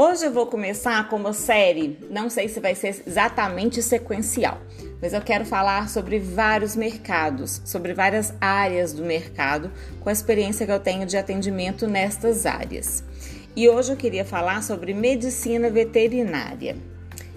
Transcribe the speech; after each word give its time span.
Hoje 0.00 0.26
eu 0.26 0.32
vou 0.32 0.46
começar 0.46 1.08
com 1.08 1.16
uma 1.16 1.32
série, 1.32 1.98
não 2.08 2.30
sei 2.30 2.46
se 2.46 2.60
vai 2.60 2.72
ser 2.72 3.02
exatamente 3.04 3.82
sequencial, 3.82 4.62
mas 5.02 5.12
eu 5.12 5.20
quero 5.20 5.44
falar 5.44 5.88
sobre 5.88 6.20
vários 6.20 6.76
mercados, 6.76 7.60
sobre 7.64 7.92
várias 7.94 8.32
áreas 8.40 8.92
do 8.92 9.02
mercado, 9.02 9.72
com 9.98 10.08
a 10.08 10.12
experiência 10.12 10.64
que 10.64 10.70
eu 10.70 10.78
tenho 10.78 11.04
de 11.04 11.16
atendimento 11.16 11.88
nestas 11.88 12.46
áreas. 12.46 13.02
E 13.56 13.68
hoje 13.68 13.90
eu 13.90 13.96
queria 13.96 14.24
falar 14.24 14.62
sobre 14.62 14.94
medicina 14.94 15.68
veterinária. 15.68 16.76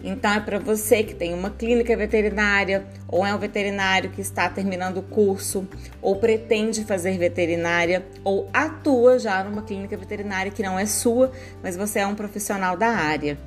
Então, 0.04 0.34
é 0.34 0.40
para 0.40 0.58
você 0.60 1.04
que 1.04 1.14
tem 1.14 1.34
uma 1.34 1.50
clínica 1.50 1.96
veterinária, 1.96 2.86
ou 3.08 3.26
é 3.26 3.34
um 3.34 3.38
veterinário 3.38 4.10
que 4.10 4.22
está 4.22 4.50
terminando 4.50 4.98
o 4.98 5.04
curso, 5.04 5.68
ou 6.02 6.16
pretende 6.16 6.84
fazer 6.84 7.18
veterinária, 7.18 8.06
ou 8.24 8.50
atua 8.54 9.20
já 9.20 9.44
numa 9.44 9.62
clínica 9.62 9.96
veterinária 9.96 10.52
que 10.52 10.64
não 10.64 10.78
é 10.78 10.86
sua, 10.86 11.32
mas 11.62 11.76
você 11.76 12.00
é 12.00 12.08
um 12.08 12.16
profissional 12.16 12.76
da 12.76 12.88
área. 12.88 13.38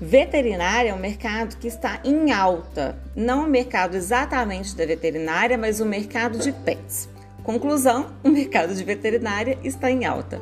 Veterinária 0.00 0.90
é 0.90 0.94
um 0.94 0.98
mercado 0.98 1.56
que 1.56 1.68
está 1.68 2.00
em 2.04 2.32
alta, 2.32 2.96
não 3.14 3.44
o 3.44 3.48
mercado 3.48 3.96
exatamente 3.96 4.76
da 4.76 4.84
veterinária, 4.84 5.56
mas 5.56 5.80
o 5.80 5.86
mercado 5.86 6.38
de 6.38 6.52
pets. 6.52 7.08
Conclusão: 7.42 8.12
o 8.22 8.30
mercado 8.30 8.74
de 8.74 8.82
veterinária 8.82 9.58
está 9.62 9.90
em 9.90 10.04
alta. 10.04 10.40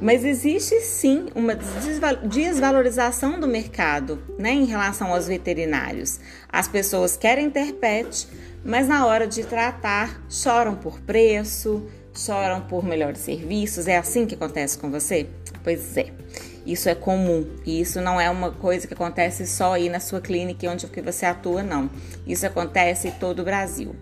Mas 0.00 0.24
existe 0.24 0.80
sim 0.80 1.26
uma 1.34 1.54
desvalorização 1.54 3.40
do 3.40 3.48
mercado 3.48 4.22
né, 4.38 4.52
em 4.52 4.66
relação 4.66 5.12
aos 5.12 5.26
veterinários. 5.26 6.20
As 6.48 6.68
pessoas 6.68 7.16
querem 7.16 7.48
ter 7.50 7.72
pet, 7.74 8.28
mas 8.64 8.88
na 8.88 9.06
hora 9.06 9.26
de 9.26 9.44
tratar 9.44 10.22
choram 10.28 10.74
por 10.74 11.00
preço, 11.00 11.86
choram 12.14 12.60
por 12.60 12.84
melhores 12.84 13.20
serviços. 13.20 13.86
É 13.86 13.96
assim 13.96 14.26
que 14.26 14.34
acontece 14.34 14.76
com 14.76 14.90
você? 14.90 15.28
Pois 15.64 15.96
é. 15.96 16.12
Isso 16.66 16.88
é 16.88 16.96
comum 16.96 17.46
e 17.64 17.80
isso 17.80 18.00
não 18.00 18.20
é 18.20 18.28
uma 18.28 18.50
coisa 18.50 18.88
que 18.88 18.94
acontece 18.94 19.46
só 19.46 19.74
aí 19.74 19.88
na 19.88 20.00
sua 20.00 20.20
clínica 20.20 20.68
onde 20.68 20.84
você 21.00 21.24
atua, 21.24 21.62
não. 21.62 21.88
Isso 22.26 22.44
acontece 22.44 23.08
em 23.08 23.12
todo 23.12 23.40
o 23.40 23.44
Brasil. 23.44 23.94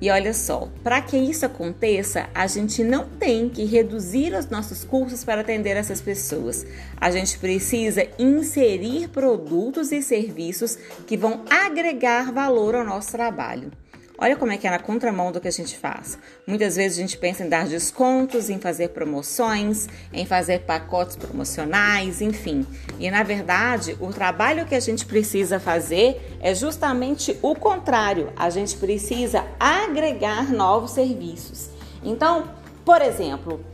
E 0.00 0.10
olha 0.10 0.32
só, 0.32 0.68
para 0.84 1.02
que 1.02 1.16
isso 1.16 1.44
aconteça, 1.44 2.28
a 2.32 2.46
gente 2.46 2.84
não 2.84 3.08
tem 3.08 3.48
que 3.48 3.64
reduzir 3.64 4.32
os 4.32 4.48
nossos 4.48 4.84
cursos 4.84 5.24
para 5.24 5.40
atender 5.40 5.76
essas 5.76 6.00
pessoas. 6.00 6.64
A 6.96 7.10
gente 7.10 7.36
precisa 7.38 8.06
inserir 8.16 9.08
produtos 9.08 9.90
e 9.90 10.00
serviços 10.00 10.78
que 11.06 11.16
vão 11.16 11.42
agregar 11.50 12.32
valor 12.32 12.76
ao 12.76 12.84
nosso 12.84 13.10
trabalho. 13.10 13.72
Olha 14.20 14.34
como 14.34 14.50
é 14.50 14.56
que 14.56 14.66
é 14.66 14.70
na 14.70 14.80
contramão 14.80 15.30
do 15.30 15.40
que 15.40 15.46
a 15.46 15.52
gente 15.52 15.78
faz. 15.78 16.18
Muitas 16.44 16.74
vezes 16.74 16.98
a 16.98 17.00
gente 17.02 17.16
pensa 17.16 17.44
em 17.44 17.48
dar 17.48 17.68
descontos, 17.68 18.50
em 18.50 18.58
fazer 18.58 18.88
promoções, 18.88 19.86
em 20.12 20.26
fazer 20.26 20.62
pacotes 20.62 21.14
promocionais, 21.14 22.20
enfim. 22.20 22.66
E 22.98 23.08
na 23.12 23.22
verdade, 23.22 23.96
o 24.00 24.12
trabalho 24.12 24.66
que 24.66 24.74
a 24.74 24.80
gente 24.80 25.06
precisa 25.06 25.60
fazer 25.60 26.36
é 26.40 26.52
justamente 26.52 27.38
o 27.40 27.54
contrário. 27.54 28.32
A 28.34 28.50
gente 28.50 28.76
precisa 28.76 29.46
agregar 29.60 30.52
novos 30.52 30.90
serviços. 30.90 31.70
Então, 32.02 32.50
por 32.84 33.00
exemplo, 33.00 33.64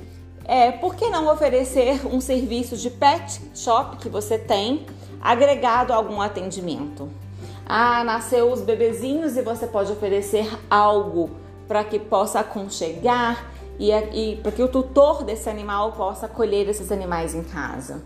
é, 0.44 0.70
por 0.72 0.94
que 0.94 1.08
não 1.08 1.32
oferecer 1.32 2.06
um 2.06 2.20
serviço 2.20 2.76
de 2.76 2.90
pet 2.90 3.40
shop 3.54 3.96
que 3.96 4.10
você 4.10 4.36
tem 4.36 4.84
agregado 5.22 5.90
a 5.90 5.96
algum 5.96 6.20
atendimento? 6.20 7.23
Ah, 7.66 8.04
nasceu 8.04 8.52
os 8.52 8.60
bebezinhos 8.60 9.36
e 9.36 9.42
você 9.42 9.66
pode 9.66 9.90
oferecer 9.90 10.46
algo 10.68 11.30
para 11.66 11.82
que 11.82 11.98
possa 11.98 12.40
aconchegar 12.40 13.50
e, 13.78 13.90
e 13.90 14.36
para 14.36 14.52
que 14.52 14.62
o 14.62 14.68
tutor 14.68 15.24
desse 15.24 15.48
animal 15.48 15.92
possa 15.92 16.26
acolher 16.26 16.68
esses 16.68 16.92
animais 16.92 17.34
em 17.34 17.42
casa. 17.42 18.02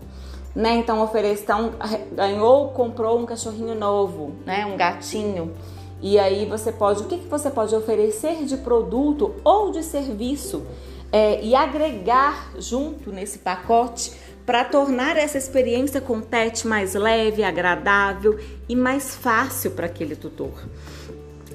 Né? 0.55 0.75
Então 0.75 1.01
ofereça, 1.01 1.43
então, 1.43 1.73
ganhou, 2.13 2.69
comprou 2.69 3.19
um 3.19 3.25
cachorrinho 3.25 3.75
novo, 3.75 4.33
né? 4.45 4.65
um 4.65 4.77
gatinho. 4.77 5.53
E 6.01 6.17
aí 6.17 6.45
você 6.45 6.71
pode, 6.71 7.03
o 7.03 7.05
que, 7.07 7.17
que 7.17 7.27
você 7.27 7.49
pode 7.49 7.75
oferecer 7.75 8.45
de 8.45 8.57
produto 8.57 9.35
ou 9.43 9.71
de 9.71 9.83
serviço 9.83 10.65
é, 11.11 11.43
e 11.43 11.53
agregar 11.53 12.51
junto 12.57 13.11
nesse 13.11 13.39
pacote 13.39 14.13
para 14.49 14.63
tornar 14.63 15.15
essa 15.15 15.37
experiência 15.37 16.01
com 16.01 16.17
o 16.17 16.21
pet 16.23 16.65
mais 16.65 16.95
leve, 16.95 17.43
agradável 17.43 18.39
e 18.67 18.75
mais 18.75 19.15
fácil 19.15 19.69
para 19.69 19.85
aquele 19.85 20.15
tutor. 20.15 20.67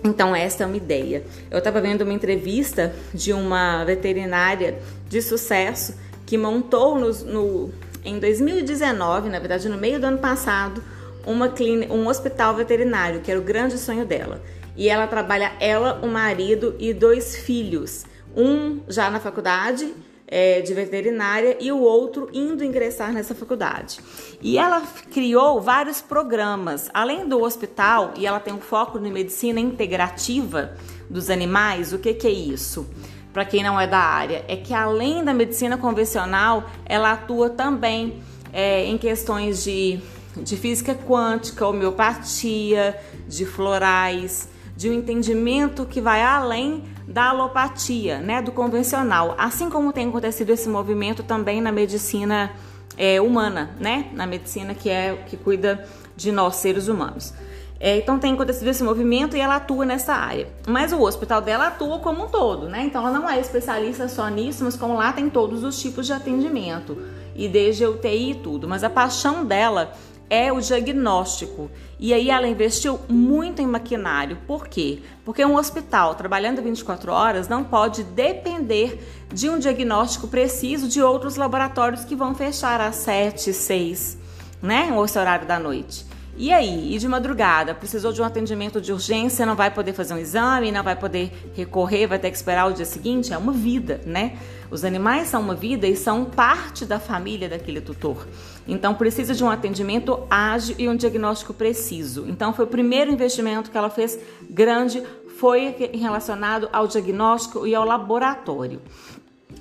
Então, 0.04 0.32
essa 0.32 0.62
é 0.62 0.66
uma 0.66 0.76
ideia. 0.76 1.24
Eu 1.50 1.58
estava 1.58 1.80
vendo 1.80 2.02
uma 2.02 2.12
entrevista 2.12 2.94
de 3.12 3.32
uma 3.32 3.82
veterinária 3.82 4.78
de 5.08 5.20
sucesso 5.20 5.96
que 6.24 6.38
montou 6.38 6.96
no, 6.96 7.12
no, 7.24 7.72
em 8.04 8.20
2019, 8.20 9.28
na 9.28 9.40
verdade, 9.40 9.68
no 9.68 9.76
meio 9.76 9.98
do 9.98 10.06
ano 10.06 10.18
passado, 10.18 10.80
uma 11.26 11.48
clínica, 11.48 11.92
um 11.92 12.06
hospital 12.06 12.54
veterinário, 12.54 13.22
que 13.22 13.28
era 13.28 13.40
o 13.40 13.42
grande 13.42 13.76
sonho 13.76 14.06
dela. 14.06 14.40
E 14.76 14.88
ela 14.88 15.08
trabalha, 15.08 15.50
ela, 15.58 15.98
o 16.00 16.06
marido 16.06 16.76
e 16.78 16.94
dois 16.94 17.34
filhos. 17.34 18.04
Um 18.36 18.82
já 18.86 19.10
na 19.10 19.18
faculdade 19.18 19.92
é, 20.26 20.60
de 20.60 20.72
veterinária 20.72 21.56
e 21.60 21.70
o 21.70 21.78
outro 21.78 22.28
indo 22.32 22.64
ingressar 22.64 23.12
nessa 23.12 23.34
faculdade. 23.34 24.00
E 24.40 24.58
ela 24.58 24.82
criou 25.12 25.60
vários 25.60 26.00
programas, 26.00 26.90
além 26.92 27.28
do 27.28 27.42
hospital, 27.42 28.14
e 28.16 28.26
ela 28.26 28.40
tem 28.40 28.52
um 28.52 28.60
foco 28.60 28.98
em 28.98 29.12
medicina 29.12 29.60
integrativa 29.60 30.76
dos 31.08 31.30
animais. 31.30 31.92
O 31.92 31.98
que, 31.98 32.14
que 32.14 32.26
é 32.26 32.32
isso? 32.32 32.88
Para 33.32 33.44
quem 33.44 33.62
não 33.62 33.80
é 33.80 33.86
da 33.86 33.98
área, 33.98 34.44
é 34.46 34.56
que 34.56 34.72
além 34.72 35.24
da 35.24 35.34
medicina 35.34 35.76
convencional, 35.76 36.70
ela 36.86 37.12
atua 37.12 37.50
também 37.50 38.22
é, 38.52 38.84
em 38.86 38.96
questões 38.96 39.64
de, 39.64 39.98
de 40.36 40.56
física 40.56 40.94
quântica, 40.94 41.66
homeopatia, 41.66 42.96
de 43.26 43.44
florais, 43.44 44.48
de 44.76 44.90
um 44.90 44.92
entendimento 44.92 45.86
que 45.86 46.00
vai 46.00 46.22
além 46.22 46.84
da 47.06 47.30
alopatia, 47.30 48.18
né, 48.18 48.40
do 48.40 48.50
convencional, 48.50 49.34
assim 49.38 49.68
como 49.68 49.92
tem 49.92 50.08
acontecido 50.08 50.50
esse 50.50 50.68
movimento 50.68 51.22
também 51.22 51.60
na 51.60 51.70
medicina 51.70 52.50
é, 52.96 53.20
humana, 53.20 53.76
né, 53.78 54.10
na 54.12 54.26
medicina 54.26 54.74
que 54.74 54.88
é 54.88 55.14
que 55.26 55.36
cuida 55.36 55.86
de 56.16 56.32
nós 56.32 56.56
seres 56.56 56.88
humanos. 56.88 57.34
É, 57.78 57.98
então 57.98 58.18
tem 58.18 58.32
acontecido 58.32 58.68
esse 58.68 58.82
movimento 58.82 59.36
e 59.36 59.40
ela 59.40 59.56
atua 59.56 59.84
nessa 59.84 60.14
área. 60.14 60.48
Mas 60.66 60.92
o 60.92 61.02
hospital 61.02 61.42
dela 61.42 61.66
atua 61.66 61.98
como 61.98 62.24
um 62.24 62.28
todo, 62.28 62.66
né? 62.68 62.84
Então 62.84 63.06
ela 63.06 63.18
não 63.18 63.28
é 63.28 63.38
especialista 63.38 64.08
só 64.08 64.28
nisso, 64.28 64.64
mas 64.64 64.76
como 64.76 64.94
lá 64.94 65.12
tem 65.12 65.28
todos 65.28 65.62
os 65.62 65.78
tipos 65.78 66.06
de 66.06 66.12
atendimento 66.14 66.96
e 67.34 67.46
desde 67.46 67.84
UTI 67.84 68.30
e 68.30 68.34
tudo. 68.36 68.66
Mas 68.66 68.84
a 68.84 68.88
paixão 68.88 69.44
dela 69.44 69.92
é 70.28 70.52
o 70.52 70.60
diagnóstico. 70.60 71.70
E 71.98 72.12
aí 72.12 72.30
ela 72.30 72.46
investiu 72.46 73.00
muito 73.08 73.62
em 73.62 73.66
maquinário. 73.66 74.38
Por 74.46 74.68
quê? 74.68 75.00
Porque 75.24 75.44
um 75.44 75.56
hospital 75.56 76.14
trabalhando 76.14 76.62
24 76.62 77.12
horas 77.12 77.48
não 77.48 77.64
pode 77.64 78.02
depender 78.02 79.00
de 79.32 79.48
um 79.48 79.58
diagnóstico 79.58 80.28
preciso 80.28 80.88
de 80.88 81.00
outros 81.02 81.36
laboratórios 81.36 82.04
que 82.04 82.16
vão 82.16 82.34
fechar 82.34 82.80
às 82.80 82.96
7, 82.96 83.52
6, 83.52 84.18
né? 84.62 84.92
Ou 84.94 85.04
esse 85.04 85.18
horário 85.18 85.46
da 85.46 85.58
noite. 85.58 86.06
E 86.36 86.52
aí, 86.52 86.92
e 86.92 86.98
de 86.98 87.06
madrugada, 87.06 87.76
precisou 87.76 88.12
de 88.12 88.20
um 88.20 88.24
atendimento 88.24 88.80
de 88.80 88.92
urgência, 88.92 89.46
não 89.46 89.54
vai 89.54 89.70
poder 89.70 89.92
fazer 89.92 90.14
um 90.14 90.18
exame, 90.18 90.72
não 90.72 90.82
vai 90.82 90.96
poder 90.96 91.32
recorrer, 91.54 92.08
vai 92.08 92.18
ter 92.18 92.28
que 92.28 92.36
esperar 92.36 92.66
o 92.68 92.72
dia 92.72 92.84
seguinte? 92.84 93.32
É 93.32 93.38
uma 93.38 93.52
vida, 93.52 94.00
né? 94.04 94.36
Os 94.68 94.84
animais 94.84 95.28
são 95.28 95.40
uma 95.40 95.54
vida 95.54 95.86
e 95.86 95.94
são 95.94 96.24
parte 96.24 96.84
da 96.84 96.98
família 96.98 97.48
daquele 97.48 97.80
tutor. 97.80 98.26
Então, 98.66 98.94
precisa 98.94 99.34
de 99.34 99.44
um 99.44 99.50
atendimento 99.50 100.26
ágil 100.30 100.74
e 100.78 100.88
um 100.88 100.96
diagnóstico 100.96 101.52
preciso. 101.52 102.24
Então, 102.28 102.52
foi 102.52 102.64
o 102.64 102.68
primeiro 102.68 103.10
investimento 103.10 103.70
que 103.70 103.76
ela 103.76 103.90
fez 103.90 104.18
grande, 104.48 105.02
foi 105.38 105.74
relacionado 105.92 106.68
ao 106.72 106.86
diagnóstico 106.86 107.66
e 107.66 107.74
ao 107.74 107.84
laboratório. 107.84 108.80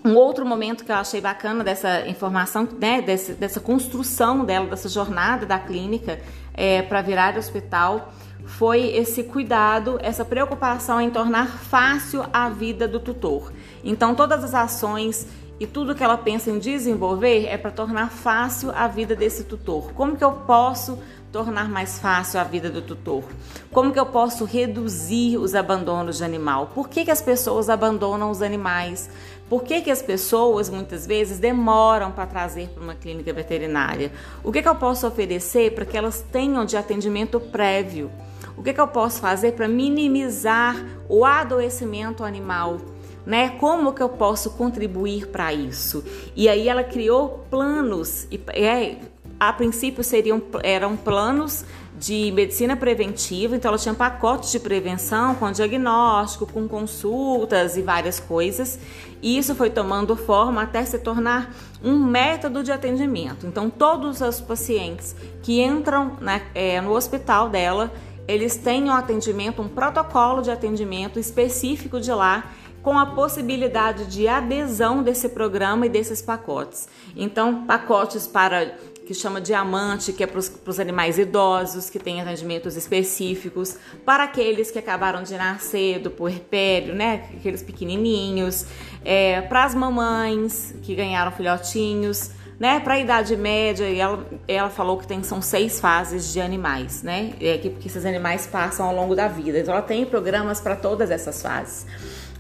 Um 0.06 0.16
outro 0.16 0.46
momento 0.46 0.84
que 0.84 0.92
eu 0.92 0.96
achei 0.96 1.22
bacana 1.22 1.64
dessa 1.64 2.08
informação, 2.08 2.68
né, 2.80 3.02
dessa, 3.02 3.34
dessa 3.34 3.60
construção 3.60 4.44
dela, 4.44 4.68
dessa 4.68 4.90
jornada 4.90 5.46
da 5.46 5.60
clínica 5.60 6.20
é, 6.54 6.82
para 6.82 7.02
virar 7.02 7.38
hospital, 7.38 8.14
foi 8.46 8.88
esse 8.88 9.24
cuidado, 9.24 9.98
essa 10.02 10.26
preocupação 10.26 11.00
em 11.00 11.10
tornar 11.10 11.48
fácil 11.48 12.26
a 12.34 12.50
vida 12.50 12.88
do 12.88 13.00
tutor. 13.00 13.54
Então, 13.84 14.14
todas 14.14 14.44
as 14.44 14.54
ações 14.54 15.28
e 15.60 15.68
tudo 15.68 15.96
que 15.96 16.04
ela 16.04 16.18
pensa 16.18 16.50
em 16.50 16.60
desenvolver 16.60 17.46
é 17.46 17.58
para 17.58 17.72
tornar 17.72 18.10
fácil 18.10 18.72
a 18.76 18.88
vida 18.88 19.16
desse 19.16 19.44
tutor. 19.44 19.94
Como 19.94 20.16
que 20.16 20.24
eu 20.24 20.32
posso 20.32 21.00
tornar 21.32 21.70
mais 21.70 22.00
fácil 22.00 22.40
a 22.40 22.44
vida 22.44 22.70
do 22.70 22.82
tutor? 22.82 23.24
Como 23.72 23.92
que 23.92 24.00
eu 24.00 24.06
posso 24.06 24.46
reduzir 24.46 25.38
os 25.38 25.56
abandonos 25.56 26.18
de 26.18 26.24
animal? 26.24 26.72
Por 26.74 26.90
que, 26.90 27.06
que 27.06 27.12
as 27.12 27.22
pessoas 27.22 27.70
abandonam 27.70 28.30
os 28.30 28.42
animais? 28.42 29.10
Por 29.50 29.64
que, 29.64 29.82
que 29.82 29.92
as 29.92 30.02
pessoas 30.02 30.70
muitas 30.70 31.06
vezes 31.06 31.40
demoram 31.40 32.12
para 32.12 32.26
trazer 32.26 32.70
para 32.70 32.84
uma 32.84 32.96
clínica 32.96 33.32
veterinária? 33.32 34.12
O 34.44 34.52
que, 34.52 34.62
que 34.62 34.68
eu 34.68 34.76
posso 34.76 35.08
oferecer 35.08 35.74
para 35.74 35.86
que 35.86 35.98
elas 35.98 36.26
tenham 36.32 36.66
de 36.66 36.76
atendimento 36.78 37.40
prévio? 37.40 38.12
O 38.58 38.64
que, 38.64 38.74
que 38.74 38.82
eu 38.82 38.88
posso 38.88 39.20
fazer 39.20 39.54
para 39.54 39.68
minimizar 39.68 40.76
o 41.10 41.26
adoecimento 41.26 42.24
animal? 42.24 42.78
Né? 43.26 43.52
Como 43.52 43.94
que 43.94 44.04
eu 44.04 44.10
posso 44.10 44.52
contribuir 44.52 45.28
para 45.28 45.54
isso? 45.54 46.04
E 46.36 46.50
aí 46.50 46.68
ela 46.68 46.84
criou 46.84 47.46
planos 47.50 48.28
e 48.30 48.42
é, 48.50 48.98
a 49.40 49.54
princípio 49.54 50.04
seriam 50.04 50.42
eram 50.62 50.96
planos 50.98 51.66
de 51.98 52.32
medicina 52.32 52.76
preventiva, 52.76 53.56
então 53.56 53.70
ela 53.70 53.78
tinha 53.78 53.94
pacotes 53.94 54.52
de 54.52 54.60
prevenção 54.60 55.36
com 55.36 55.50
diagnóstico, 55.52 56.46
com 56.46 56.68
consultas 56.68 57.78
e 57.78 57.82
várias 57.82 58.20
coisas. 58.20 58.80
E 59.22 59.38
isso 59.38 59.56
foi 59.56 59.70
tomando 59.70 60.16
forma 60.16 60.64
até 60.64 60.84
se 60.84 61.00
tornar 61.00 61.54
um 61.82 61.98
método 61.98 62.62
de 62.62 62.72
atendimento. 62.72 63.48
Então, 63.48 63.70
todos 63.70 64.20
os 64.20 64.42
pacientes 64.42 65.16
que 65.42 65.62
entram 65.62 66.18
né, 66.20 66.42
é, 66.54 66.82
no 66.82 66.92
hospital 66.92 67.48
dela, 67.48 67.92
eles 68.28 68.58
têm 68.58 68.86
um 68.86 68.94
atendimento, 68.94 69.62
um 69.62 69.70
protocolo 69.70 70.42
de 70.42 70.52
atendimento 70.52 71.20
específico 71.20 72.02
de 72.02 72.12
lá 72.12 72.52
com 72.84 73.00
a 73.00 73.06
possibilidade 73.06 74.06
de 74.06 74.28
adesão 74.28 75.02
desse 75.02 75.30
programa 75.30 75.86
e 75.86 75.90
desses 75.90 76.22
pacotes. 76.22 76.90
Então, 77.16 77.66
pacotes 77.66 78.28
para 78.28 78.76
que 79.06 79.14
chama 79.14 79.42
diamante, 79.42 80.14
que 80.14 80.24
é 80.24 80.28
para 80.28 80.40
os 80.40 80.80
animais 80.80 81.18
idosos, 81.18 81.90
que 81.90 82.00
tem 82.00 82.22
atendimentos 82.22 82.76
específicos, 82.76 83.78
para 84.06 84.24
aqueles 84.24 84.72
que 84.72 84.80
acabaram 84.80 85.24
de 85.24 85.36
nascer 85.36 86.00
do 86.00 86.10
puerpério, 86.10 86.96
né, 86.96 87.26
aqueles 87.38 87.62
pequenininhos, 87.62 88.66
é, 89.04 89.42
para 89.42 89.66
as 89.66 89.76
mamães 89.76 90.74
que 90.84 90.96
ganharam 90.96 91.32
filhotinhos, 91.32 92.32
né, 92.58 92.80
para 92.80 92.94
a 92.94 93.00
idade 93.00 93.36
média, 93.36 93.90
e 93.90 94.00
ela, 94.00 94.26
ela 94.48 94.70
falou 94.70 94.98
que 94.98 95.06
tem, 95.06 95.22
são 95.22 95.42
seis 95.42 95.82
fases 95.82 96.32
de 96.32 96.40
animais, 96.40 97.04
né, 97.04 97.34
é, 97.42 97.58
que, 97.58 97.72
que 97.72 97.88
esses 97.88 98.06
animais 98.06 98.48
passam 98.48 98.88
ao 98.88 98.96
longo 98.96 99.16
da 99.16 99.28
vida, 99.28 99.60
então 99.60 99.74
ela 99.74 99.84
tem 99.84 100.06
programas 100.06 100.62
para 100.62 100.78
todas 100.78 101.12
essas 101.12 101.42
fases. 101.42 101.86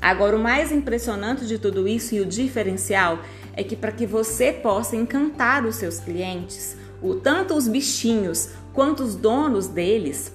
Agora, 0.03 0.35
o 0.35 0.39
mais 0.39 0.69
impressionante 0.69 1.47
de 1.47 1.57
tudo 1.57 1.88
isso 1.88 2.13
e 2.13 2.19
o 2.19 2.25
diferencial 2.25 3.19
é 3.53 3.63
que 3.63 3.73
para 3.73 3.89
que 3.89 4.05
você 4.05 4.51
possa 4.51 4.97
encantar 4.97 5.65
os 5.65 5.77
seus 5.77 5.97
clientes, 5.97 6.75
o, 7.01 7.15
tanto 7.15 7.53
os 7.53 7.69
bichinhos 7.69 8.50
quanto 8.73 9.01
os 9.01 9.15
donos 9.15 9.67
deles, 9.67 10.33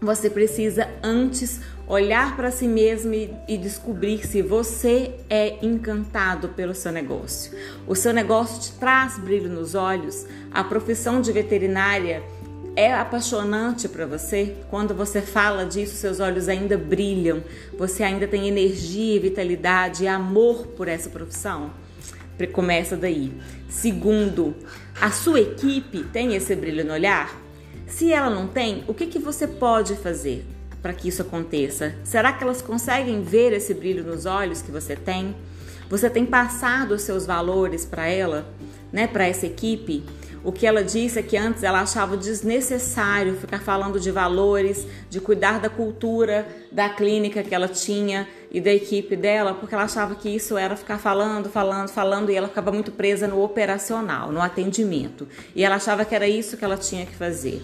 você 0.00 0.30
precisa 0.30 0.88
antes 1.02 1.60
olhar 1.88 2.36
para 2.36 2.52
si 2.52 2.68
mesmo 2.68 3.12
e, 3.12 3.34
e, 3.48 3.58
descobrir 3.58 4.24
se 4.24 4.40
você 4.40 5.16
é 5.28 5.58
encantado 5.66 6.50
pelo 6.50 6.72
seu 6.72 6.92
negócio. 6.92 7.52
O 7.88 7.96
seu 7.96 8.12
negócio 8.12 8.60
te 8.60 8.78
traz 8.78 9.18
brilho 9.18 9.50
nos 9.50 9.74
olhos, 9.74 10.26
a 10.52 10.62
profissão 10.62 11.20
de 11.20 11.32
veterinária 11.32 12.22
é 12.74 12.92
apaixonante 12.92 13.88
para 13.88 14.06
você? 14.06 14.56
Quando 14.70 14.94
você 14.94 15.20
fala 15.20 15.64
disso, 15.64 15.94
seus 15.96 16.20
olhos 16.20 16.48
ainda 16.48 16.78
brilham, 16.78 17.42
você 17.76 18.02
ainda 18.02 18.26
tem 18.26 18.48
energia, 18.48 19.20
vitalidade 19.20 20.04
e 20.04 20.08
amor 20.08 20.68
por 20.68 20.88
essa 20.88 21.10
profissão? 21.10 21.70
Começa 22.52 22.96
daí. 22.96 23.32
Segundo, 23.68 24.56
a 25.00 25.12
sua 25.12 25.40
equipe 25.40 26.02
tem 26.02 26.34
esse 26.34 26.56
brilho 26.56 26.84
no 26.84 26.92
olhar? 26.92 27.40
Se 27.86 28.12
ela 28.12 28.28
não 28.28 28.48
tem, 28.48 28.82
o 28.88 28.94
que, 28.94 29.06
que 29.06 29.18
você 29.18 29.46
pode 29.46 29.94
fazer 29.94 30.44
para 30.80 30.92
que 30.92 31.08
isso 31.08 31.22
aconteça? 31.22 31.94
Será 32.02 32.32
que 32.32 32.42
elas 32.42 32.60
conseguem 32.60 33.22
ver 33.22 33.52
esse 33.52 33.72
brilho 33.72 34.02
nos 34.02 34.26
olhos 34.26 34.60
que 34.60 34.72
você 34.72 34.96
tem? 34.96 35.36
Você 35.88 36.10
tem 36.10 36.26
passado 36.26 36.92
os 36.94 37.02
seus 37.02 37.26
valores 37.26 37.84
para 37.84 38.08
ela, 38.08 38.46
né, 38.90 39.06
para 39.06 39.26
essa 39.26 39.46
equipe? 39.46 40.02
O 40.44 40.50
que 40.50 40.66
ela 40.66 40.82
disse 40.82 41.20
é 41.20 41.22
que 41.22 41.36
antes 41.36 41.62
ela 41.62 41.80
achava 41.80 42.16
desnecessário 42.16 43.36
ficar 43.36 43.60
falando 43.60 44.00
de 44.00 44.10
valores, 44.10 44.84
de 45.08 45.20
cuidar 45.20 45.60
da 45.60 45.68
cultura 45.68 46.46
da 46.72 46.88
clínica 46.88 47.44
que 47.44 47.54
ela 47.54 47.68
tinha 47.68 48.26
e 48.50 48.60
da 48.60 48.72
equipe 48.72 49.14
dela, 49.14 49.54
porque 49.54 49.74
ela 49.74 49.84
achava 49.84 50.16
que 50.16 50.28
isso 50.28 50.58
era 50.58 50.74
ficar 50.74 50.98
falando, 50.98 51.48
falando, 51.48 51.90
falando 51.90 52.30
e 52.30 52.34
ela 52.34 52.48
ficava 52.48 52.72
muito 52.72 52.90
presa 52.90 53.28
no 53.28 53.40
operacional, 53.42 54.32
no 54.32 54.40
atendimento. 54.40 55.28
E 55.54 55.64
ela 55.64 55.76
achava 55.76 56.04
que 56.04 56.14
era 56.14 56.26
isso 56.26 56.56
que 56.56 56.64
ela 56.64 56.76
tinha 56.76 57.06
que 57.06 57.14
fazer. 57.14 57.62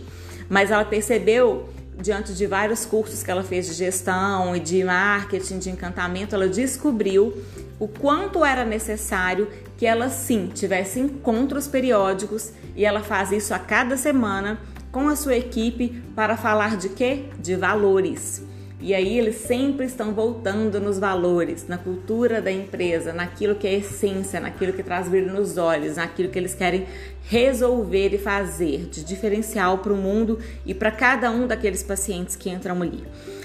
Mas 0.48 0.70
ela 0.70 0.84
percebeu 0.84 1.68
diante 2.00 2.32
de 2.32 2.46
vários 2.46 2.86
cursos 2.86 3.24
que 3.24 3.30
ela 3.30 3.42
fez 3.42 3.66
de 3.66 3.72
gestão 3.72 4.54
e 4.54 4.60
de 4.60 4.84
marketing, 4.84 5.58
de 5.58 5.68
encantamento, 5.70 6.34
ela 6.34 6.48
descobriu 6.48 7.42
o 7.78 7.88
quanto 7.88 8.44
era 8.44 8.64
necessário 8.64 9.48
que 9.76 9.84
ela 9.84 10.08
sim 10.08 10.50
tivesse 10.54 11.00
encontros 11.00 11.66
periódicos 11.66 12.52
e 12.78 12.84
ela 12.84 13.00
faz 13.00 13.32
isso 13.32 13.52
a 13.52 13.58
cada 13.58 13.96
semana 13.96 14.56
com 14.92 15.08
a 15.08 15.16
sua 15.16 15.36
equipe 15.36 16.00
para 16.14 16.36
falar 16.36 16.76
de 16.76 16.88
quê? 16.90 17.24
De 17.40 17.56
valores. 17.56 18.40
E 18.80 18.94
aí 18.94 19.18
eles 19.18 19.34
sempre 19.34 19.84
estão 19.84 20.14
voltando 20.14 20.80
nos 20.80 21.00
valores, 21.00 21.66
na 21.66 21.76
cultura 21.76 22.40
da 22.40 22.52
empresa, 22.52 23.12
naquilo 23.12 23.56
que 23.56 23.66
é 23.66 23.74
essência, 23.74 24.38
naquilo 24.38 24.72
que 24.72 24.84
traz 24.84 25.08
brilho 25.08 25.32
nos 25.32 25.58
olhos, 25.58 25.96
naquilo 25.96 26.28
que 26.28 26.38
eles 26.38 26.54
querem 26.54 26.86
resolver 27.24 28.14
e 28.14 28.18
fazer 28.18 28.86
de 28.86 29.02
diferencial 29.02 29.78
para 29.78 29.92
o 29.92 29.96
mundo 29.96 30.38
e 30.64 30.72
para 30.72 30.92
cada 30.92 31.32
um 31.32 31.48
daqueles 31.48 31.82
pacientes 31.82 32.36
que 32.36 32.48
entram 32.48 32.80
ali. 32.80 33.02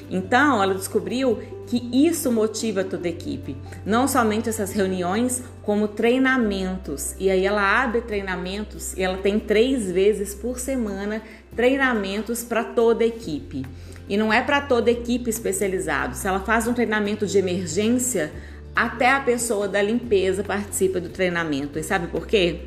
Então, 0.10 0.62
ela 0.62 0.74
descobriu 0.74 1.40
que 1.68 1.90
isso 1.92 2.32
motiva 2.32 2.84
toda 2.84 3.08
a 3.08 3.12
equipe, 3.12 3.56
não 3.86 4.08
somente 4.08 4.50
essas 4.50 4.72
reuniões, 4.72 5.44
como 5.64 5.88
treinamentos. 5.88 7.16
E 7.18 7.30
aí 7.30 7.46
ela 7.46 7.84
abre 7.84 8.02
treinamentos 8.02 8.94
e 8.96 9.02
ela 9.02 9.18
tem 9.18 9.40
três 9.40 9.92
vezes 9.92 10.36
por 10.36 10.60
semana 10.60 11.22
treinamentos 11.56 12.44
para 12.44 12.64
toda 12.64 13.04
a 13.04 13.08
equipe. 13.08 13.66
E 14.08 14.18
não 14.18 14.34
é 14.34 14.42
para 14.42 14.62
toda 14.62 14.92
equipe 14.92 15.30
especializada. 15.30 16.14
Se 16.14 16.28
ela 16.28 16.42
faz 16.42 16.68
um 16.68 16.74
treinamento 16.74 17.26
de 17.26 17.38
emergência, 17.38 18.32
até 18.76 19.12
a 19.12 19.22
pessoa 19.22 19.68
da 19.68 19.82
limpeza 19.82 20.44
participa 20.44 21.00
do 21.00 21.10
treinamento. 21.10 21.80
E 21.80 21.84
sabe 21.84 22.08
por 22.08 22.28
quê? 22.28 22.66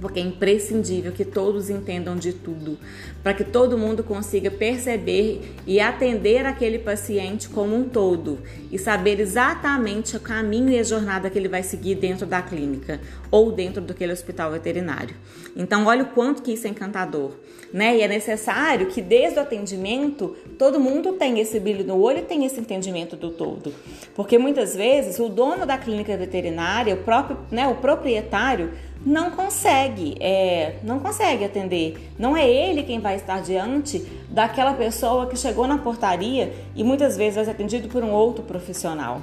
Porque 0.00 0.18
é 0.20 0.22
imprescindível 0.22 1.12
que 1.12 1.24
todos 1.24 1.70
entendam 1.70 2.16
de 2.16 2.32
tudo, 2.32 2.78
para 3.22 3.34
que 3.34 3.44
todo 3.44 3.78
mundo 3.78 4.02
consiga 4.02 4.50
perceber 4.50 5.54
e 5.66 5.80
atender 5.80 6.44
aquele 6.46 6.78
paciente 6.78 7.48
como 7.48 7.76
um 7.76 7.88
todo 7.88 8.40
e 8.70 8.78
saber 8.78 9.20
exatamente 9.20 10.16
o 10.16 10.20
caminho 10.20 10.70
e 10.70 10.78
a 10.78 10.82
jornada 10.82 11.30
que 11.30 11.38
ele 11.38 11.48
vai 11.48 11.62
seguir 11.62 11.94
dentro 11.94 12.26
da 12.26 12.42
clínica 12.42 13.00
ou 13.30 13.52
dentro 13.52 13.80
daquele 13.80 14.12
hospital 14.12 14.50
veterinário. 14.50 15.14
Então, 15.56 15.86
olha 15.86 16.02
o 16.02 16.08
quanto 16.08 16.42
que 16.42 16.52
isso 16.52 16.66
é 16.66 16.70
encantador, 16.70 17.32
né? 17.72 17.96
E 17.96 18.02
é 18.02 18.08
necessário 18.08 18.86
que 18.86 19.00
desde 19.00 19.38
o 19.38 19.42
atendimento 19.42 20.36
todo 20.58 20.80
mundo 20.80 21.12
tenha 21.12 21.40
esse 21.40 21.60
brilho 21.60 21.84
no 21.84 22.00
olho 22.00 22.18
e 22.18 22.22
tenha 22.22 22.46
esse 22.46 22.60
entendimento 22.60 23.16
do 23.16 23.30
todo, 23.30 23.72
porque 24.14 24.38
muitas 24.38 24.74
vezes 24.74 25.18
o 25.18 25.28
dono 25.28 25.64
da 25.64 25.78
clínica 25.78 26.16
veterinária, 26.16 26.94
o 26.94 26.98
próprio, 26.98 27.38
né, 27.50 27.66
o 27.68 27.76
proprietário 27.76 28.72
não 29.04 29.30
consegue, 29.30 30.16
é, 30.20 30.76
não 30.82 30.98
consegue 30.98 31.44
atender. 31.44 32.10
Não 32.18 32.36
é 32.36 32.48
ele 32.48 32.82
quem 32.82 32.98
vai 32.98 33.16
estar 33.16 33.42
diante 33.42 33.98
daquela 34.30 34.72
pessoa 34.74 35.26
que 35.26 35.36
chegou 35.36 35.66
na 35.66 35.78
portaria 35.78 36.52
e 36.74 36.82
muitas 36.82 37.16
vezes 37.16 37.36
vai 37.36 37.44
ser 37.44 37.50
atendido 37.50 37.88
por 37.88 38.02
um 38.02 38.10
outro 38.10 38.42
profissional. 38.44 39.20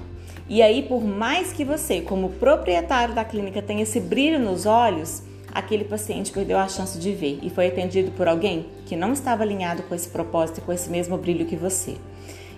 E 0.47 0.61
aí, 0.61 0.83
por 0.83 1.03
mais 1.03 1.53
que 1.53 1.63
você, 1.63 2.01
como 2.01 2.29
proprietário 2.31 3.15
da 3.15 3.23
clínica, 3.23 3.61
tenha 3.61 3.83
esse 3.83 3.99
brilho 3.99 4.37
nos 4.37 4.65
olhos, 4.65 5.23
aquele 5.53 5.83
paciente 5.83 6.31
perdeu 6.31 6.57
a 6.57 6.67
chance 6.67 6.97
de 6.99 7.13
ver 7.13 7.39
e 7.41 7.49
foi 7.49 7.67
atendido 7.67 8.11
por 8.11 8.27
alguém 8.27 8.65
que 8.85 8.95
não 8.95 9.13
estava 9.13 9.43
alinhado 9.43 9.83
com 9.83 9.95
esse 9.95 10.09
propósito 10.09 10.59
e 10.59 10.61
com 10.61 10.73
esse 10.73 10.89
mesmo 10.89 11.17
brilho 11.17 11.45
que 11.45 11.55
você. 11.55 11.95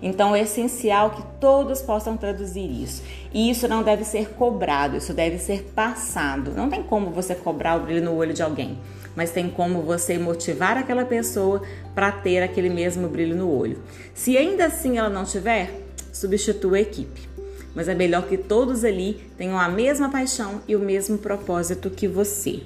Então 0.03 0.35
é 0.35 0.41
essencial 0.41 1.11
que 1.11 1.23
todos 1.39 1.81
possam 1.81 2.17
traduzir 2.17 2.69
isso. 2.69 3.01
E 3.33 3.49
isso 3.49 3.69
não 3.69 3.81
deve 3.81 4.03
ser 4.03 4.31
cobrado, 4.31 4.97
isso 4.97 5.13
deve 5.13 5.39
ser 5.39 5.71
passado. 5.73 6.51
Não 6.51 6.69
tem 6.69 6.83
como 6.83 7.09
você 7.09 7.33
cobrar 7.33 7.77
o 7.77 7.85
brilho 7.85 8.03
no 8.03 8.13
olho 8.13 8.33
de 8.33 8.43
alguém, 8.43 8.77
mas 9.15 9.31
tem 9.31 9.49
como 9.49 9.81
você 9.81 10.17
motivar 10.17 10.77
aquela 10.77 11.05
pessoa 11.05 11.61
para 11.95 12.11
ter 12.11 12.43
aquele 12.43 12.69
mesmo 12.69 13.07
brilho 13.07 13.33
no 13.33 13.49
olho. 13.49 13.81
Se 14.13 14.37
ainda 14.37 14.65
assim 14.65 14.97
ela 14.97 15.09
não 15.09 15.23
tiver, 15.23 15.71
substitua 16.11 16.75
a 16.75 16.81
equipe. 16.81 17.29
Mas 17.73 17.87
é 17.87 17.95
melhor 17.95 18.27
que 18.27 18.37
todos 18.37 18.83
ali 18.83 19.25
tenham 19.37 19.57
a 19.57 19.69
mesma 19.69 20.09
paixão 20.09 20.61
e 20.67 20.75
o 20.75 20.79
mesmo 20.79 21.17
propósito 21.17 21.89
que 21.89 22.09
você. 22.09 22.61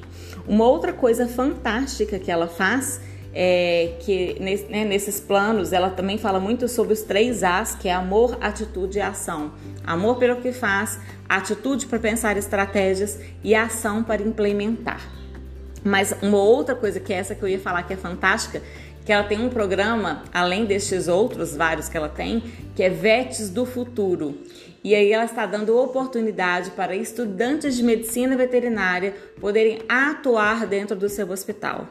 Uma 0.47 0.65
outra 0.65 0.91
coisa 0.91 1.27
fantástica 1.27 2.17
que 2.17 2.31
ela 2.31 2.47
faz 2.47 2.99
é, 3.39 3.93
que 3.99 4.35
né, 4.39 4.83
nesses 4.83 5.19
planos 5.19 5.71
ela 5.71 5.91
também 5.91 6.17
fala 6.17 6.39
muito 6.39 6.67
sobre 6.67 6.93
os 6.93 7.03
três 7.03 7.43
As, 7.43 7.75
que 7.75 7.87
é 7.87 7.93
amor, 7.93 8.35
atitude 8.41 8.97
e 8.97 9.01
ação. 9.01 9.51
Amor 9.85 10.17
pelo 10.17 10.37
que 10.37 10.51
faz, 10.51 10.99
atitude 11.29 11.85
para 11.85 11.99
pensar 11.99 12.35
estratégias 12.35 13.19
e 13.43 13.53
ação 13.53 14.03
para 14.03 14.23
implementar. 14.23 14.99
Mas 15.83 16.15
uma 16.23 16.39
outra 16.39 16.73
coisa 16.73 16.99
que 16.99 17.13
é 17.13 17.17
essa 17.17 17.35
que 17.35 17.43
eu 17.43 17.47
ia 17.47 17.59
falar 17.59 17.83
que 17.83 17.93
é 17.93 17.95
fantástica, 17.95 18.59
que 19.07 19.13
ela 19.13 19.23
tem 19.23 19.39
um 19.39 19.47
programa, 19.47 20.25
além 20.33 20.65
destes 20.65 21.07
outros 21.07 21.55
vários 21.55 21.87
que 21.87 21.95
ela 21.95 22.09
tem, 22.09 22.43
que 22.75 22.83
é 22.83 22.89
VETs 22.89 23.49
do 23.49 23.65
Futuro. 23.65 24.37
E 24.83 24.93
aí 24.93 25.13
ela 25.13 25.23
está 25.23 25.45
dando 25.45 25.79
oportunidade 25.79 26.71
para 26.71 26.93
estudantes 26.93 27.77
de 27.77 27.83
medicina 27.83 28.35
veterinária 28.35 29.15
poderem 29.39 29.79
atuar 29.87 30.67
dentro 30.67 30.93
do 30.93 31.07
seu 31.07 31.31
hospital. 31.31 31.87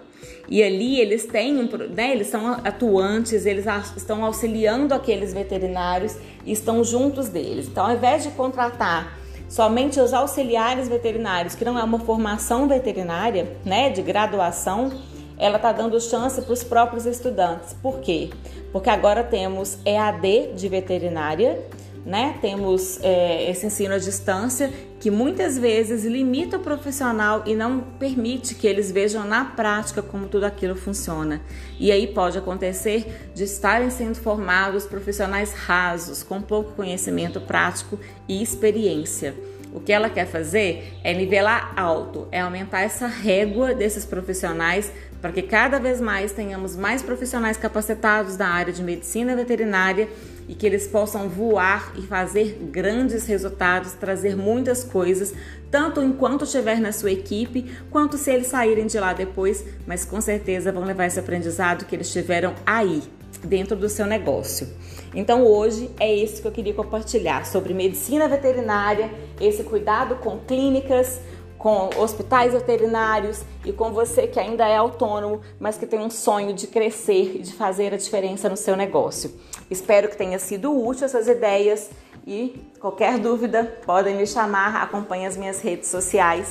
E 0.47 0.63
ali 0.63 1.01
eles 1.01 1.25
têm, 1.25 1.55
né, 1.89 2.13
eles 2.13 2.27
são 2.27 2.53
atuantes, 2.53 3.47
eles 3.47 3.65
estão 3.97 4.23
auxiliando 4.23 4.93
aqueles 4.93 5.33
veterinários 5.33 6.19
e 6.45 6.53
estão 6.53 6.85
juntos 6.85 7.31
deles. 7.31 7.67
Então, 7.67 7.87
ao 7.87 7.95
invés 7.95 8.25
de 8.25 8.31
contratar 8.33 9.19
Somente 9.49 10.01
os 10.01 10.13
auxiliares 10.13 10.89
veterinários, 10.89 11.55
que 11.55 11.65
não 11.65 11.79
é 11.79 11.85
uma 11.85 12.01
formação 12.01 12.67
veterinária, 12.67 13.57
né, 13.65 13.91
de 13.91 14.03
graduação, 14.03 14.91
ela 15.39 15.57
está 15.57 15.73
dando 15.73 16.01
chance 16.01 16.41
para 16.41 16.53
os 16.53 16.65
próprios 16.65 17.07
estudantes. 17.07 17.75
Por 17.75 18.01
quê? 18.01 18.31
Porque 18.73 18.91
agora 18.91 19.23
temos 19.23 19.79
EAD 19.85 20.53
de 20.55 20.69
veterinária, 20.69 21.63
né? 22.05 22.39
Temos 22.41 23.01
é, 23.03 23.51
esse 23.51 23.67
ensino 23.67 23.95
à 23.95 23.99
distância 23.99 24.73
que 25.01 25.11
muitas 25.11 25.59
vezes 25.59 26.05
limita 26.05 26.57
o 26.57 26.61
profissional 26.61 27.43
e 27.45 27.55
não 27.55 27.81
permite 27.81 28.55
que 28.55 28.67
eles 28.67 28.91
vejam 28.91 29.25
na 29.25 29.45
prática 29.45 30.01
como 30.01 30.27
tudo 30.27 30.45
aquilo 30.45 30.77
funciona. 30.77 31.43
E 31.79 31.91
aí 31.91 32.07
pode 32.07 32.39
acontecer 32.39 33.31
de 33.35 33.45
estarem 33.45 33.91
sendo 33.91 34.15
formados 34.15 34.87
profissionais 34.87 35.53
rasos, 35.53 36.23
com 36.23 36.41
pouco 36.41 36.73
conhecimento 36.73 37.41
prático 37.41 37.99
e 38.29 38.43
experiência. 38.43 39.35
O 39.77 39.81
que 39.81 39.93
ela 39.93 40.09
quer 40.09 40.27
fazer 40.27 40.99
é 41.05 41.13
nivelar 41.13 41.75
alto, 41.77 42.27
é 42.33 42.41
aumentar 42.41 42.81
essa 42.81 43.07
régua 43.07 43.75
desses 43.75 44.07
profissionais 44.07 44.91
para 45.21 45.33
que 45.33 45.43
cada 45.43 45.79
vez 45.79 46.01
mais 46.01 46.33
tenhamos 46.33 46.77
mais 46.77 47.03
profissionais 47.03 47.57
capacitados 47.57 48.37
da 48.37 48.47
área 48.47 48.73
de 48.73 48.83
medicina 48.83 49.35
veterinária 49.35 50.09
e 50.49 50.55
que 50.55 50.67
eles 50.67 50.87
possam 50.87 51.29
voar 51.29 51.93
e 51.97 52.03
fazer 52.03 52.59
grandes 52.71 53.27
resultados, 53.27 53.93
trazer 53.93 54.37
muitas 54.37 54.85
coisas, 54.85 55.35
tanto 55.71 56.03
enquanto 56.03 56.45
estiver 56.45 56.81
na 56.81 56.93
sua 56.93 57.11
equipe, 57.11 57.71
quanto 57.91 58.17
se 58.17 58.31
eles 58.31 58.47
saírem 58.47 58.87
de 58.87 58.99
lá 58.99 59.13
depois, 59.13 59.65
mas 59.87 60.05
com 60.05 60.21
certeza 60.21 60.71
vão 60.71 60.85
levar 60.85 61.07
esse 61.07 61.19
aprendizado 61.19 61.85
que 61.85 61.95
eles 61.95 62.13
tiveram 62.13 62.55
aí, 62.65 63.03
dentro 63.43 63.77
do 63.77 63.89
seu 63.89 64.07
negócio. 64.07 64.69
Então 65.15 65.45
hoje 65.45 65.91
é 65.99 66.15
isso 66.15 66.43
que 66.43 66.49
eu 66.49 66.53
queria 66.53 66.75
compartilhar 66.75 67.47
sobre 67.47 67.75
medicina 67.75 68.29
veterinária, 68.29 69.11
esse 69.41 69.63
cuidado 69.63 70.17
com 70.17 70.39
clínicas, 70.39 71.21
com 71.59 71.91
hospitais 71.99 72.53
veterinários 72.53 73.43
e 73.65 73.73
com 73.73 73.93
você 73.93 74.27
que 74.27 74.39
ainda 74.39 74.69
é 74.69 74.77
autônomo, 74.77 75.41
mas 75.59 75.77
que 75.77 75.87
tem 75.87 75.99
um 75.99 76.11
sonho 76.11 76.53
de 76.53 76.67
crescer 76.67 77.37
e 77.37 77.43
de 77.43 77.53
fazer 77.53 77.95
a 77.95 77.97
diferença 77.97 78.49
no 78.49 78.57
seu 78.57 78.77
negócio. 78.77 79.33
Espero 79.71 80.09
que 80.09 80.17
tenha 80.17 80.39
sido 80.39 80.73
útil 80.73 81.07
essas 81.07 81.27
ideias 81.27 81.91
e 82.27 82.61
qualquer 82.81 83.19
dúvida 83.19 83.65
podem 83.85 84.17
me 84.17 84.27
chamar, 84.27 84.83
acompanhe 84.83 85.27
as 85.27 85.37
minhas 85.37 85.61
redes 85.61 85.89
sociais, 85.89 86.49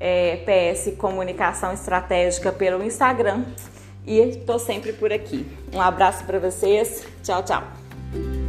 é, 0.00 0.36
PS 0.44 0.96
Comunicação 0.96 1.72
Estratégica 1.72 2.52
pelo 2.52 2.82
Instagram 2.82 3.44
e 4.06 4.18
estou 4.18 4.58
sempre 4.58 4.92
por 4.92 5.12
aqui. 5.12 5.46
Um 5.72 5.80
abraço 5.80 6.24
para 6.24 6.38
vocês, 6.38 7.06
tchau, 7.22 7.42
tchau. 7.42 8.47